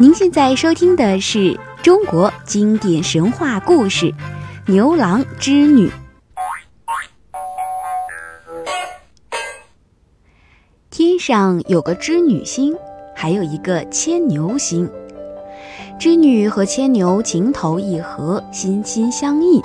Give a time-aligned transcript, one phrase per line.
[0.00, 4.06] 您现在收听的是中国经典神话故事
[4.66, 5.88] 《牛郎织女》。
[10.90, 12.76] 天上有个织女星，
[13.14, 14.90] 还有一个牵牛星。
[15.96, 19.62] 织女和牵牛情投意合，心心相印。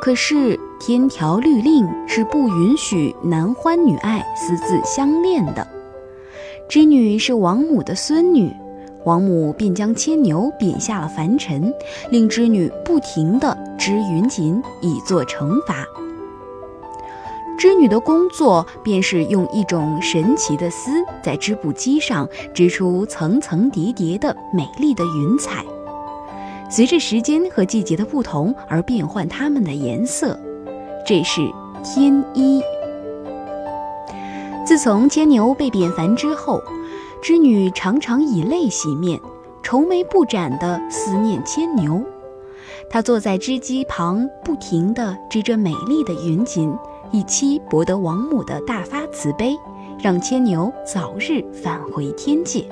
[0.00, 5.66] 可是天条律令是不允许男欢女爱、私自相恋的。
[6.70, 8.50] 织女是王母的孙女。
[9.06, 11.72] 王母便将牵牛贬下了凡尘，
[12.10, 15.86] 令织女不停地织云锦以作惩罚。
[17.56, 20.90] 织女的工作便是用一种神奇的丝，
[21.22, 25.64] 在织布机上织出层层叠叠的美丽的云彩，
[26.68, 30.36] 随着时间和季节的不同而变换它们的颜色，
[31.06, 31.40] 这是
[31.84, 32.60] 天衣。
[34.66, 36.60] 自从牵牛被贬凡之后。
[37.26, 39.18] 织女常常以泪洗面，
[39.60, 42.00] 愁眉不展地思念牵牛。
[42.88, 46.72] 她坐在织机旁，不停地织着美丽的云锦，
[47.10, 49.56] 以期博得王母的大发慈悲，
[50.00, 52.64] 让牵牛早日返回天界。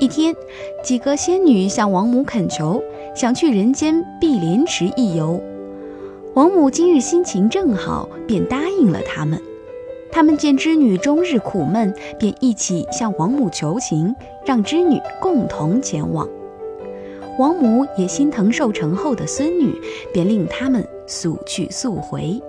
[0.00, 0.34] 一天，
[0.82, 2.82] 几个仙女向王母恳求，
[3.14, 5.40] 想去人间碧莲池一游。
[6.34, 9.40] 王母今日心情正好，便答应了他们。
[10.10, 16.26] 他们见织女终日苦闷，便一起向王母求情，让织女共同前往。
[17.38, 19.74] 王母也心疼受成后的孙女，
[20.12, 22.40] 便令他们速去速回。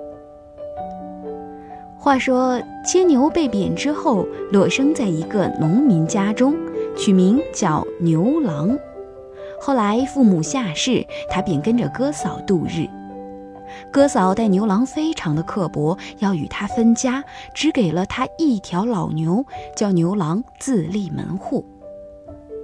[1.97, 6.55] 话说，牵牛被贬之后，落生在一个农民家中，
[6.95, 8.79] 取名叫牛郎。
[9.59, 12.87] 后来父母下世，他便跟着哥嫂度日。
[13.91, 17.23] 哥嫂待牛郎非常的刻薄，要与他分家，
[17.53, 21.65] 只给了他一条老牛，叫牛郎自立门户。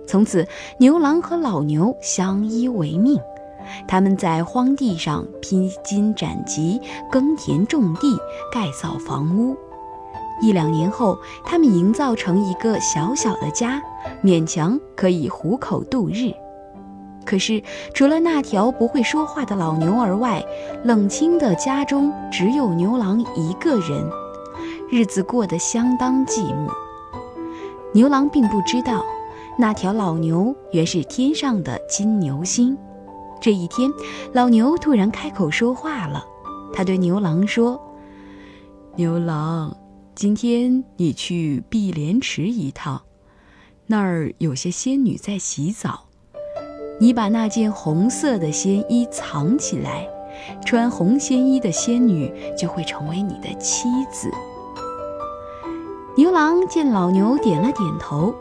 [0.08, 3.20] 从此，牛郎和老牛相依为命。
[3.88, 8.18] 他们在荒地上披荆斩棘，耕田种地，
[8.52, 9.56] 盖造房屋。
[10.42, 13.82] 一两年后，他们营造成一个小小的家，
[14.22, 16.34] 勉强可以糊口度日。
[17.26, 17.64] 可是，
[17.94, 20.44] 除了那条不会说话的老牛儿外，
[20.84, 24.10] 冷清的家中只有牛郎一个人，
[24.90, 26.70] 日子过得相当寂寞。
[27.94, 29.04] 牛郎并不知道，
[29.58, 32.78] 那条老牛原是天上的金牛星。
[33.40, 33.92] 这一天，
[34.34, 36.26] 老牛突然开口说话了，
[36.74, 37.80] 他对牛郎说
[38.96, 39.76] ：“牛郎，
[40.16, 43.02] 今天你去碧莲池一趟，
[43.88, 46.06] 那儿有些仙女在洗澡。”
[47.04, 50.08] 你把那件红色的仙衣藏起来，
[50.66, 54.32] 穿红仙衣的仙女就会成为你的妻子。
[56.16, 58.34] 牛郎见老牛点了点头，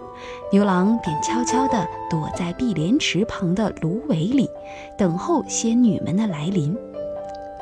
[0.52, 4.48] 牛郎便悄悄地躲在碧莲池旁的芦苇里，
[4.96, 6.78] 等候仙女们的来临。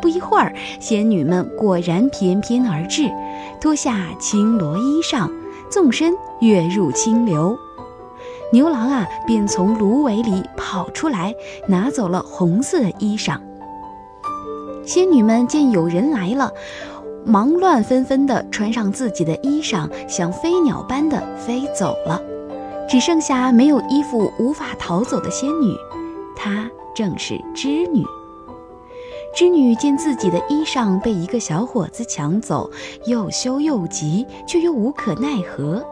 [0.02, 3.10] 不一会儿，仙女们果然翩翩而至，
[3.58, 5.30] 脱下青罗衣裳，
[5.70, 6.12] 纵身
[6.42, 7.58] 跃入清流。
[8.52, 11.34] 牛郎啊，便从芦苇里跑出来，
[11.68, 13.38] 拿走了红色的衣裳。
[14.84, 16.52] 仙女们见有人来了，
[17.24, 22.20] 忙乱纷纷地穿上自己的衣裳，像飞鸟般的飞走了。
[22.88, 25.76] 只剩下没有衣服、无法逃走的仙女，
[26.34, 28.04] 她正是织女。
[29.32, 32.68] 织女见自己的衣裳被一个小伙子抢走，
[33.06, 35.84] 又羞又急，却又无可奈何。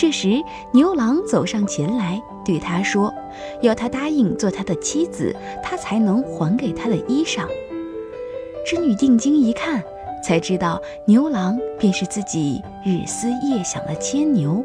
[0.00, 3.12] 这时，牛郎走上前来，对他说
[3.60, 7.46] ：“要他答应做他的妻子，他才能还给他的衣裳。”
[8.64, 9.84] 织女定睛一看，
[10.24, 14.64] 才知道牛郎便是自己日思夜想的牵牛，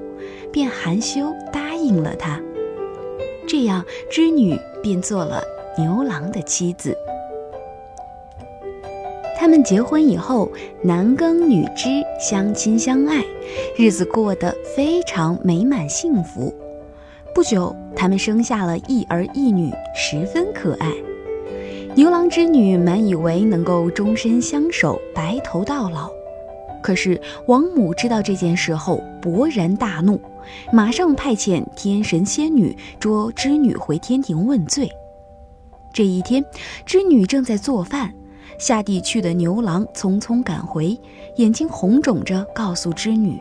[0.53, 2.41] 便含羞答应了他。
[3.45, 5.43] 这样，织女便做了
[5.77, 6.97] 牛郎的妻子。
[9.45, 10.51] 他们结婚以后，
[10.81, 13.23] 男耕女织，相亲相爱，
[13.77, 16.51] 日子过得非常美满幸福。
[17.31, 20.91] 不久，他们生下了一儿一女，十分可爱。
[21.93, 26.09] 牛郎织女满以为能够终身相守，白头到老。
[26.81, 30.19] 可是王母知道这件事后，勃然大怒，
[30.73, 34.89] 马上派遣天神仙女捉织女回天庭问罪。
[35.93, 36.43] 这一天，
[36.83, 38.11] 织女正在做饭。
[38.57, 40.97] 下地去的牛郎匆匆赶回，
[41.37, 43.39] 眼睛红肿着，告诉织女：“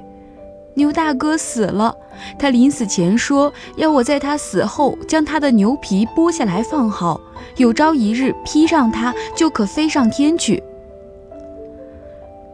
[0.74, 1.96] 牛大哥死了。
[2.38, 7.20] 他临死前说，要我在他死后将他的牛皮剥下来放好，
[7.56, 10.62] 有朝一日披上它，就可飞上天去。”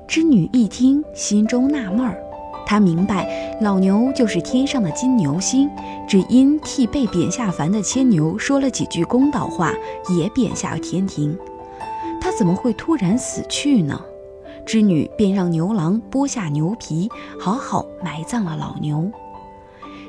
[0.08, 2.19] 织女一听，心中纳闷儿，
[2.67, 5.70] 她明白老牛就是天上的金牛星，
[6.08, 9.73] 只因替被贬下凡的牵牛说了几句公道话，
[10.19, 11.38] 也贬下天庭。
[12.31, 14.00] 怎么会突然死去呢？
[14.67, 19.11] 织女便让牛郎剥下牛皮，好好埋葬了老牛。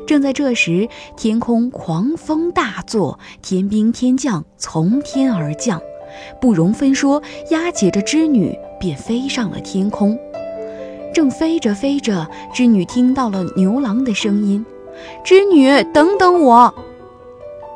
[0.06, 5.82] 正在这时，天空狂风大作，天兵天将从天而降，
[6.42, 10.20] 不容分说，押解着织女便飞上了天空。
[11.14, 14.66] 正飞着飞着，织女听到了牛郎的声音
[15.24, 16.74] ：“织女，等等我！”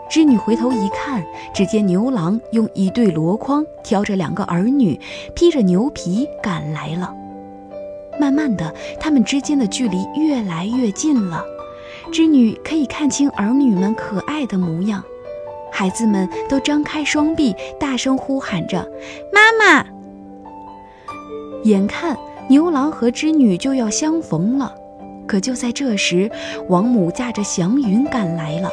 [0.10, 1.24] 织女回头一看，
[1.54, 5.00] 只见牛郎用一对箩筐挑着两个儿女，
[5.34, 7.14] 披着牛皮赶来了。
[8.20, 11.44] 慢慢的，他们之间的距离越来越近了。
[12.14, 15.04] 织女可以看清儿女们可爱的模样，
[15.72, 18.88] 孩子们都张开双臂，大声呼喊着
[19.34, 19.86] ：“妈妈！”
[21.66, 22.16] 眼看
[22.48, 24.74] 牛郎和织女就要相逢了，
[25.28, 26.32] 可就在这时，
[26.70, 28.70] 王母驾着祥云赶来了。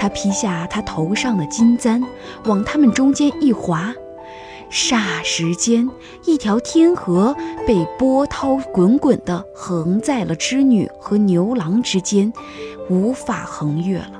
[0.00, 2.02] 他披下他头上的金簪，
[2.46, 3.94] 往他们中间一划，
[4.70, 5.86] 霎时间，
[6.24, 7.36] 一条天河
[7.66, 12.32] 被波涛滚滚地横在了织女和牛郎之间，
[12.88, 14.12] 无法横越了。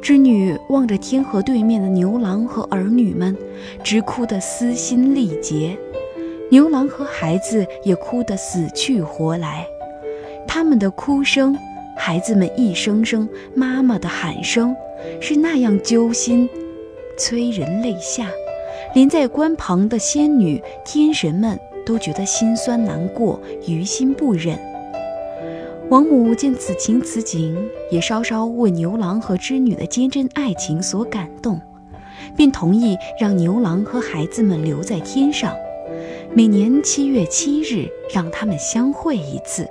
[0.00, 3.36] 织女望着天河对面的牛郎和儿女们，
[3.82, 5.76] 直哭得撕心裂肺；
[6.52, 9.66] 牛郎和孩子也哭得死去活来，
[10.46, 11.58] 他们的哭声。
[11.96, 14.76] 孩子们一声声妈妈的喊声，
[15.20, 16.48] 是那样揪心，
[17.18, 18.30] 催人泪下，
[18.94, 24.58] 连在关旁的仙女、天神们都觉得心酸难过，于心不忍。
[25.88, 27.56] 王母见此情此景，
[27.90, 31.60] 也稍稍为牛郎和织女的坚贞爱情所感动，
[32.36, 35.54] 便同意让牛郎和孩子们留在天上，
[36.34, 39.66] 每年七月七日让他们相会一次。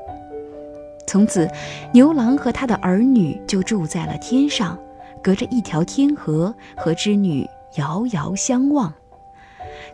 [1.08, 1.50] 从此，
[1.94, 4.78] 牛郎和他的儿女就住在了天上，
[5.22, 7.48] 隔着一条天河，和织女
[7.78, 8.94] 遥遥相望。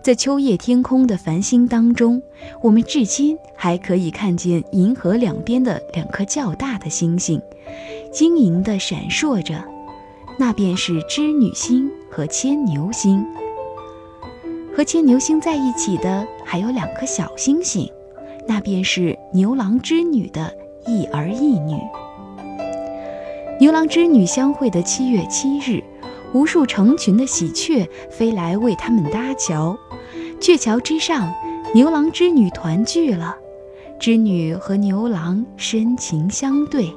[0.01, 2.21] 在秋夜天空的繁星当中，
[2.61, 7.41] 我们至今还可以看见银河两边的两颗较大的星星，
[8.11, 9.63] 晶莹地闪烁着。
[10.39, 13.23] 那便是织女星和牵牛星。
[14.75, 17.87] 和牵牛星在一起的还有两颗小星星，
[18.47, 20.51] 那便是牛郎织女的。
[20.87, 21.79] 一儿一女，
[23.59, 25.83] 牛郎织女相会的七月七日，
[26.33, 29.77] 无数成群的喜鹊飞来为他们搭桥。
[30.39, 31.31] 鹊桥之上，
[31.75, 33.37] 牛郎织女团聚了。
[33.99, 36.91] 织女和牛郎深情相对，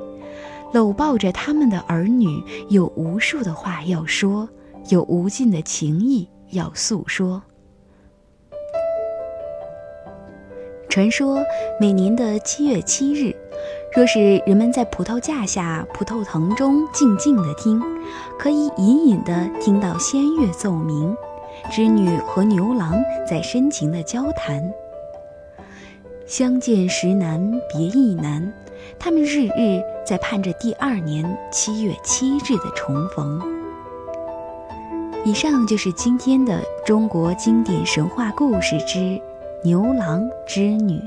[0.72, 2.26] 搂抱着他们的儿女，
[2.70, 4.48] 有无数的话要说，
[4.88, 7.42] 有无尽的情意要诉说。
[10.88, 11.42] 传说
[11.78, 13.36] 每年的七月七日。
[13.94, 17.80] 若是人们在葡萄架下、葡萄藤中静静地听，
[18.36, 21.16] 可以隐隐地听到仙乐奏鸣，
[21.70, 24.60] 织女和牛郎在深情地交谈。
[26.26, 27.40] 相见时难
[27.72, 28.52] 别亦难，
[28.98, 33.40] 他们日日在盼着第二年七月七日的重逢。
[35.24, 39.20] 以上就是今天的中国经典神话故事之
[39.62, 41.00] 牛郎织女。